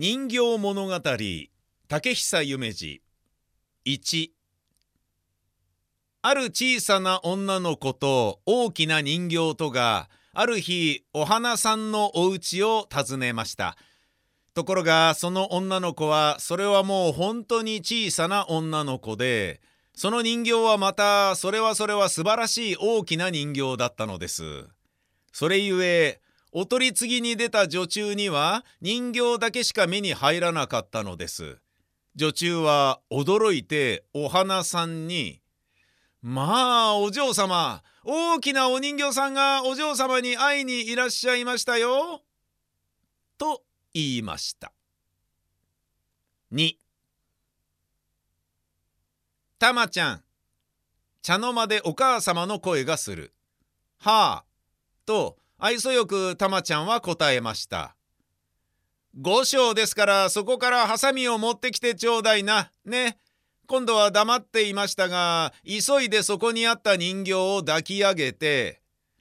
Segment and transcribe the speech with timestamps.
[0.00, 1.00] 人形物語
[1.88, 3.02] 竹久夢二。
[3.84, 4.30] 1
[6.22, 13.76] ある小さな女の子と大きな人形とがある日お花さんのお家を訪ねました。
[14.54, 19.60] ところがその女の子はそれはもう本当に小さな女の子で
[19.96, 24.68] その人形はまたそれはそれは素晴らしい大きな人形だったのです。
[25.32, 26.20] それゆえ
[26.52, 31.58] お取り次ぎに出た女中には人形だけしか目に入らなかったのです。
[32.16, 35.40] 女中は驚いてお花さんに
[36.22, 42.22] 「まあお嬢様大きなお人形さんがお嬢様に会いにいらっしゃいましたよ」
[43.38, 43.62] と
[43.94, 44.72] 言いました。
[46.52, 46.76] 2
[49.58, 50.24] たまちゃん
[51.20, 53.34] 茶の間でお母様の声がする
[53.98, 54.44] 「はあ」
[55.04, 57.96] と愛想よくたまちゃんは答えました。
[59.20, 62.70] 五章ですからそこからハサミを持ってきてちょうだいな。
[62.84, 63.18] ね。
[63.66, 68.80] 今度は黙っていましたが急いでそこにあった人形を抱き上げて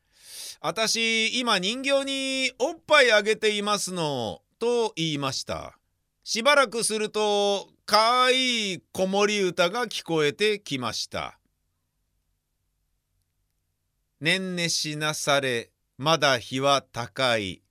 [0.61, 5.79] 「私今人形におっぱいあげていますの」と言いました。
[6.23, 11.39] しばらくするとかわいい子守歌が聞こえてきました。
[14.21, 17.63] ねんねしなされまだ日は高い。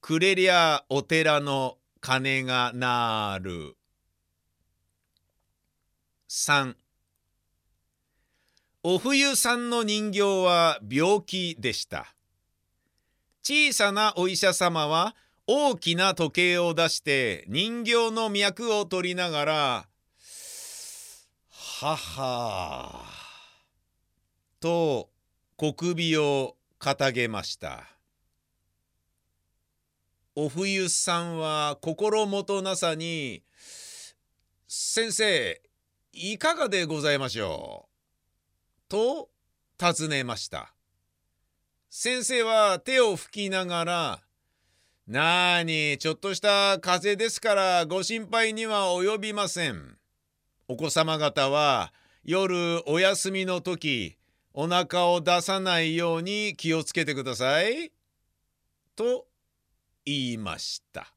[0.00, 3.76] くれりゃお寺の鐘が鳴る。
[6.30, 6.76] 3
[8.84, 12.14] お冬さんの人形は病気でした。
[13.42, 15.16] 小さなお医者様は
[15.48, 19.88] 大きな時計を出して人形の脈を取りながら
[21.80, 23.04] 「はは」
[24.60, 25.10] と
[25.56, 27.82] 小首をかたげました。
[30.36, 33.42] お冬さんは心もとなさに
[34.68, 35.60] 「先生
[36.12, 39.30] いかがでございましょう?」と
[39.76, 40.76] 尋ねました。
[41.90, 44.22] 先生は手を拭きながら
[45.08, 49.98] 「なーにちょっとした風邪ですからご心配には及びません」
[50.68, 51.92] お子様方は
[52.22, 54.16] 夜お休みの時
[54.58, 57.92] お腹を出さないように気をつけてください。
[58.96, 59.26] と
[60.06, 61.12] 言いました。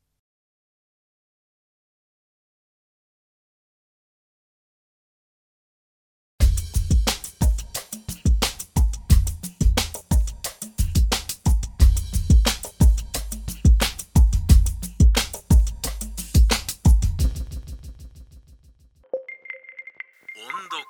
[20.35, 20.85] 音読